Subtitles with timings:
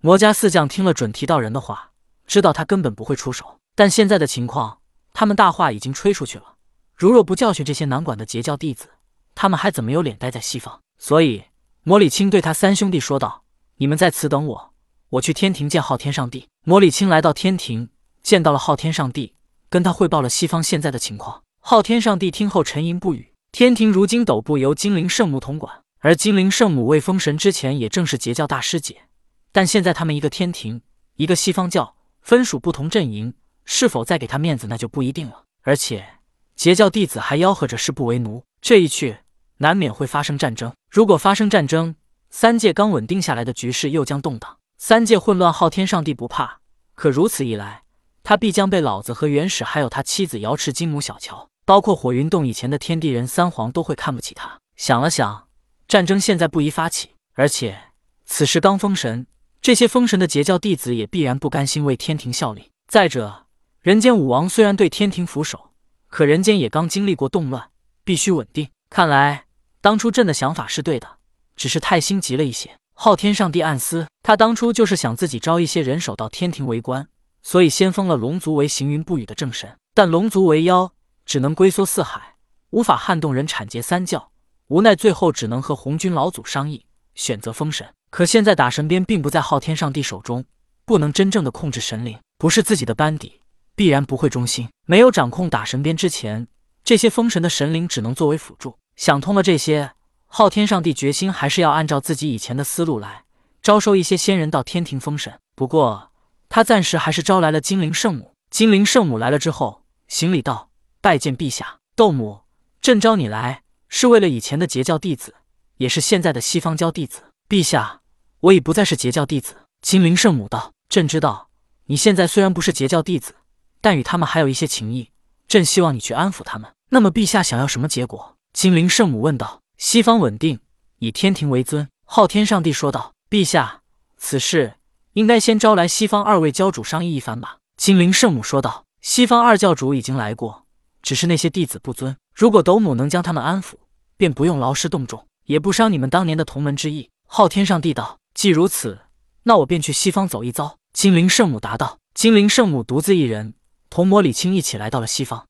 [0.00, 1.90] 魔家四将听了准提道人的话，
[2.24, 3.58] 知道他根本不会出手。
[3.74, 4.78] 但现在的情况，
[5.12, 6.54] 他们大话已经吹出去了。
[6.94, 8.90] 如若不教训这些难管的截教弟子，
[9.34, 10.80] 他们还怎么有脸待在西方？
[10.98, 11.46] 所以，
[11.82, 13.42] 魔礼青对他三兄弟说道
[13.78, 14.72] ：“你们在此等我，
[15.10, 17.90] 我去天庭见昊天上帝。”魔礼青来到天庭，
[18.22, 19.34] 见到了昊天上帝，
[19.68, 21.42] 跟他汇报了西方现在的情况。
[21.60, 23.32] 昊天上帝听后沉吟不语。
[23.50, 29.07] 天庭如今斗部由精灵圣母统管，而精灵圣母为封神之前也正是截教大师姐。
[29.52, 30.82] 但现在他们一个天庭，
[31.16, 33.34] 一个西方教，分属不同阵营，
[33.64, 35.44] 是否再给他面子那就不一定了。
[35.62, 36.06] 而且
[36.54, 39.18] 截教弟子还吆喝着誓不为奴，这一去
[39.58, 40.72] 难免会发生战争。
[40.90, 41.96] 如果发生战争，
[42.30, 44.58] 三界刚稳定下来的局势又将动荡。
[44.76, 46.60] 三界混乱，昊天上帝不怕，
[46.94, 47.82] 可如此一来，
[48.22, 51.48] 他必将被老子和元始还有他妻子瑶池金母小乔。
[51.64, 54.58] 包括火云洞以前的天地人三皇都会看不起他。
[54.76, 55.48] 想了想，
[55.86, 57.78] 战争现在不宜发起，而且
[58.24, 59.26] 此时刚封神，
[59.60, 62.70] 这些封神的截教弟子也必然不甘心为天庭效力。
[62.86, 63.46] 再者，
[63.80, 65.70] 人间武王虽然对天庭俯首，
[66.08, 67.70] 可人间也刚经历过动乱，
[68.04, 68.70] 必须稳定。
[68.88, 69.44] 看来
[69.80, 71.18] 当初朕的想法是对的，
[71.54, 72.76] 只是太心急了一些。
[72.94, 77.08] 昊天上帝暗思，他当初就是想自己招一些人手到天庭为官，
[77.42, 80.92] 所以先封了龙族为行云布雨的正神，但龙族为妖。
[81.26, 82.36] 只能龟缩四海，
[82.70, 84.30] 无法撼动人产劫三教，
[84.68, 87.86] 无奈最后只能和红军老祖商议，选择封神。
[88.10, 90.44] 可现在打神鞭并不在昊天上帝手中，
[90.84, 93.40] 不能真正的控制神灵，不是自己的班底，
[93.74, 94.68] 必然不会忠心。
[94.86, 96.48] 没有掌控打神鞭之前，
[96.82, 98.78] 这些封神的神灵只能作为辅助。
[98.96, 99.92] 想通了这些，
[100.26, 103.24] 昊天上帝决心还是要按照自己以前的思路来，
[103.62, 105.38] 招收一些仙人到天庭封神。
[105.54, 106.10] 不过
[106.48, 108.34] 他暂时还是招来了精灵圣母。
[108.50, 110.70] 精灵圣母来了之后，行礼道。
[111.00, 112.40] 拜见陛下，窦母，
[112.80, 115.36] 朕招你来是为了以前的截教弟子，
[115.76, 117.22] 也是现在的西方教弟子。
[117.48, 117.97] 陛下，
[118.40, 119.56] 我已不再是截教弟子。
[119.82, 121.48] 金灵圣母道：“朕知道
[121.86, 123.34] 你现在虽然不是截教弟子，
[123.80, 125.10] 但与他们还有一些情谊。
[125.48, 126.70] 朕希望你去安抚他们。
[126.90, 129.62] 那么，陛下想要什么结果？”金灵圣母问道。
[129.76, 130.60] “西方稳定，
[130.98, 133.12] 以天庭为尊。”昊天上帝说道。
[133.28, 133.82] “陛下，
[134.16, 134.74] 此事
[135.14, 138.84] 应该先招来西方二位教主商议一番吧。”金灵圣母说道。
[139.02, 140.64] “西方二教主已经来过。”
[141.02, 143.74] 只是那些弟子不尊，如果斗母能将他们安抚，
[144.16, 147.10] 便不用劳师动众，也不伤你们当年的同门之意。
[147.26, 149.00] 昊天上帝道：“既如此，
[149.42, 153.54] 那我便去西方走一遭。”金灵圣母答道：“金灵圣母独自一人，
[153.90, 155.48] 同魔礼青一起来到了西方。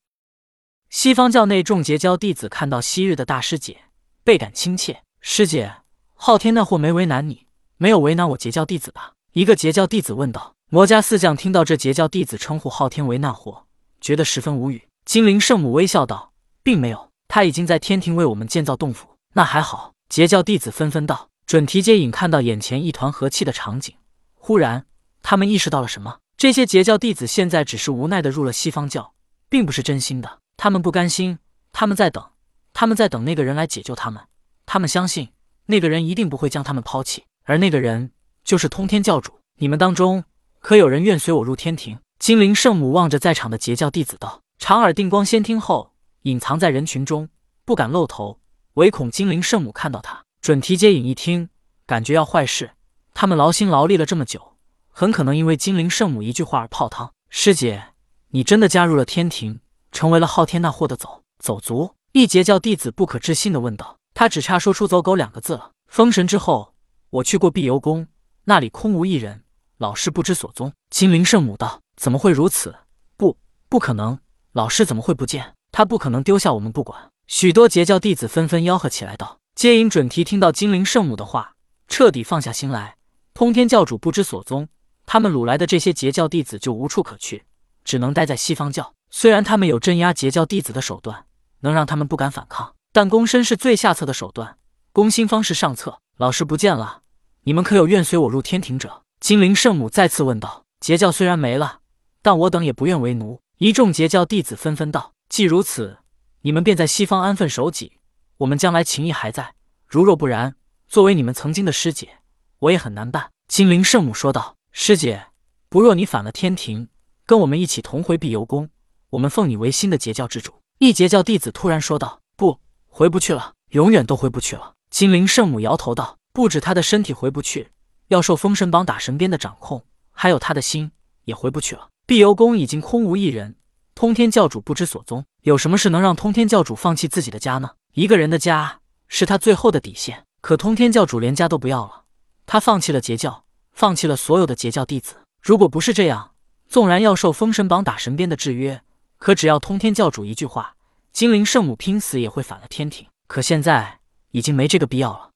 [0.89, 3.81] 西方教内众结交弟子看到昔日的大师姐，
[4.23, 5.03] 倍感亲切。
[5.21, 5.71] 师姐，
[6.15, 7.45] 昊天那货没为难你，
[7.77, 10.55] 没有为难我结教弟子吧？”一个结教弟子问道。
[10.71, 13.67] 魔家四将听到这结教弟子称呼昊天为那货，
[14.01, 14.87] 觉得十分无语。
[15.05, 16.33] 精灵圣母微笑道
[16.63, 19.09] ：“并没有，他已经在天庭为我们建造洞府。
[19.35, 21.28] 那还好。”截教弟子纷纷道。
[21.49, 23.95] 准提接引看到眼前一团和气的场景，
[24.35, 24.85] 忽然
[25.23, 26.19] 他们意识到了什么。
[26.37, 29.15] 这些截教弟子现在只是无奈的入了西方教，
[29.49, 30.41] 并不是真心的。
[30.57, 31.39] 他们不甘心，
[31.71, 32.23] 他们在等，
[32.71, 34.25] 他们在等那个人来解救他们。
[34.67, 35.29] 他们相信
[35.65, 38.11] 那个人一定不会将他们抛弃，而那个人
[38.43, 39.39] 就是通天教主。
[39.57, 40.25] 你们当中
[40.59, 41.97] 可有人愿随我入天庭？
[42.19, 44.43] 精灵圣母望着在场的截教弟子道。
[44.59, 47.29] 长耳定光仙听后，隐藏在人群中，
[47.65, 48.39] 不敢露头，
[48.75, 50.25] 唯恐精灵圣母看到他。
[50.41, 51.49] 准提接引一听，
[51.85, 52.71] 感觉要坏事。
[53.13, 54.55] 他们劳心劳力了这么久，
[54.89, 57.13] 很可能因为金灵圣母一句话而泡汤。
[57.29, 57.93] 师姐，
[58.29, 59.59] 你真的加入了天庭，
[59.91, 61.95] 成为了昊天那货的走走卒？
[62.13, 63.97] 一截教弟子不可置信的问道。
[64.13, 65.71] 他只差说出“走狗”两个字了。
[65.87, 66.73] 封神之后，
[67.09, 68.07] 我去过碧游宫，
[68.45, 69.43] 那里空无一人，
[69.77, 70.73] 老师不知所踪。
[70.89, 72.75] 金灵圣母道：“怎么会如此？
[73.15, 73.37] 不，
[73.69, 74.19] 不可能。”
[74.53, 75.53] 老师怎么会不见？
[75.71, 77.11] 他不可能丢下我们不管。
[77.27, 81.55] 许多截教弟子纷纷吆喝起来，道：“接引准提听到精灵圣母的话，
[81.89, 82.95] 彻底放下心来。
[83.33, 84.69] 通天教主不知所踪，
[85.05, 87.43] 他们掳来的这些截教弟子就无处可去，
[87.83, 88.93] 只能待在西方教。
[89.09, 91.25] 虽然他们有镇压截教弟子的手段，
[91.59, 94.55] 能让他们不敢反抗，但躬身是最下策的手段，
[94.93, 95.99] 攻心方是上策。
[96.15, 97.01] 老师不见了，
[97.43, 101.79] 你们可有愿随我入天庭者？”精灵圣母再次问道：“截教虽然没了，
[102.21, 105.97] 但我等也不愿为奴。”一众截教弟子纷纷道：“既如此，
[106.43, 107.98] 你们便在西方安分守己。
[108.39, 109.55] 我们将来情谊还在。
[109.85, 110.55] 如若不然，
[110.87, 112.19] 作为你们曾经的师姐，
[112.59, 115.27] 我也很难办。”金灵圣母说道：“师姐，
[115.67, 116.87] 不若你反了天庭，
[117.25, 118.69] 跟我们一起同回碧游宫，
[119.09, 127.71] 我们奉你为新的截教之主。”一截教弟子突然说道：“不，回不去了，永远都回不去了。”金灵圣母摇头道：“不止他的身体回不去，
[128.07, 130.91] 要受封神榜打神鞭的掌控，还有他的心
[131.25, 133.57] 也回不去了。”碧游宫已经空无一人，
[133.93, 135.25] 通天教主不知所踪。
[135.41, 137.71] 有什么事能让通天教主放弃自己的家呢？
[137.93, 140.25] 一个人的家是他最后的底线。
[140.41, 142.05] 可通天教主连家都不要了，
[142.45, 143.43] 他放弃了截教，
[143.73, 145.15] 放弃了所有的截教弟子。
[145.41, 146.31] 如果不是这样，
[146.67, 148.81] 纵然要受封神榜打神鞭的制约，
[149.17, 150.75] 可只要通天教主一句话，
[151.11, 153.07] 精灵圣母拼死也会反了天庭。
[153.27, 153.99] 可现在
[154.31, 155.31] 已经没这个必要了。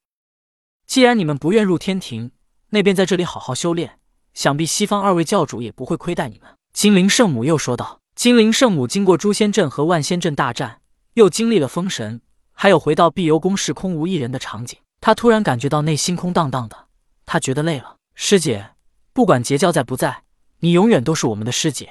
[0.85, 2.31] 既然你们不愿入天庭，
[2.69, 3.99] 那便在这里好好修炼。
[4.33, 7.99] 想必西方二位教主也不会亏待你们。”精灵圣母又说道。
[8.15, 10.81] 精灵圣母经过诛仙阵和万仙阵大战，
[11.15, 12.21] 又经历了封神，
[12.53, 16.85] 还有回到碧游宫时空无一人的场景，她突然感觉到内心空荡荡的。
[17.25, 17.97] 她觉得累了。
[18.15, 18.71] 师姐，
[19.11, 20.23] 不管截教在不在，
[20.59, 21.89] 你永远都是我们的师姐。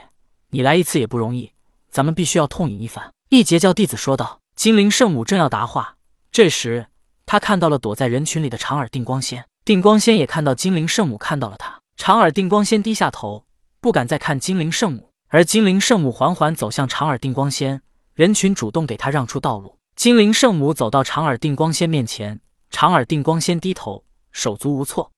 [0.51, 1.53] 你来一次也不容易，
[1.91, 3.13] 咱们必须要痛饮一番。
[3.29, 4.41] 一截教弟子说道。
[4.55, 5.97] 精灵圣母正要答话，
[6.31, 6.87] 这时
[7.25, 9.47] 他看到了躲在人群里的长耳定光仙。
[9.65, 11.81] 定光仙也看到精灵圣母看到了他。
[11.97, 13.47] 长耳定光仙低下头，
[13.81, 15.11] 不敢再看精灵圣母。
[15.29, 17.81] 而精灵圣母缓缓走向长耳定光仙，
[18.13, 19.79] 人群主动给他让出道路。
[19.95, 22.41] 精灵圣母走到长耳定光仙面前，
[22.71, 25.12] 长耳定光仙低头，手足无措。